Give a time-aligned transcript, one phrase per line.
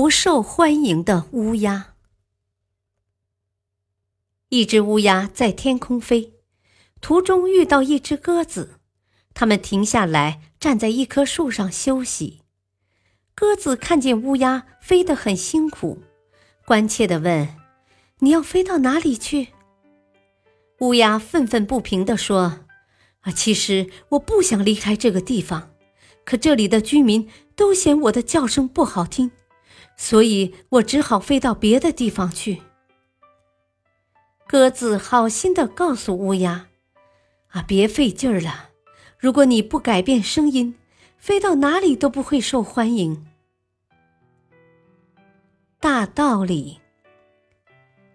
[0.00, 1.94] 不受欢迎的乌鸦。
[4.48, 6.34] 一只乌鸦在天空飞，
[7.00, 8.78] 途中遇到一只鸽子，
[9.34, 12.42] 它们停下来，站在一棵树上休息。
[13.34, 16.04] 鸽子看见乌鸦飞得很辛苦，
[16.64, 17.56] 关切地问
[18.22, 19.48] ：“你要飞到哪里去？”
[20.78, 22.66] 乌鸦愤愤不平地说
[23.22, 25.72] ：“啊，其实我不想离开这个地方，
[26.24, 29.32] 可这里的居民都嫌我的叫声不好听。”
[29.98, 32.62] 所以我只好飞到别的地方去。
[34.46, 36.68] 鸽子好心的告诉乌鸦
[37.52, 38.70] ：“啊，别费劲儿了。
[39.18, 40.76] 如果你不改变声音，
[41.18, 43.26] 飞到哪里都不会受欢迎。”
[45.78, 46.78] 大道理。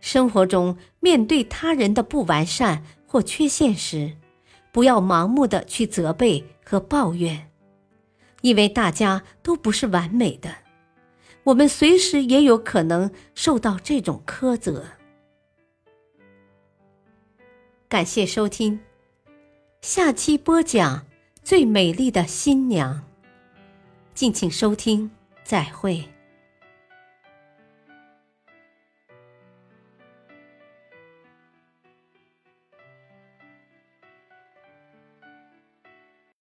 [0.00, 4.16] 生活中面对他人的不完善或缺陷时，
[4.72, 7.50] 不要盲目的去责备和抱怨，
[8.40, 10.61] 因为大家都不是完美的。
[11.44, 14.84] 我们随时也有可能受到这种苛责。
[17.88, 18.80] 感谢收听，
[19.80, 20.98] 下期播讲
[21.42, 22.94] 《最美丽的新娘》，
[24.14, 25.10] 敬请收听，
[25.44, 26.08] 再会。